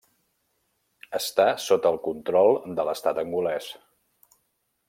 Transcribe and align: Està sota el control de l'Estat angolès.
Està 1.19 1.45
sota 1.65 1.93
el 1.95 1.99
control 2.09 2.57
de 2.81 2.89
l'Estat 2.89 3.23
angolès. 3.27 3.73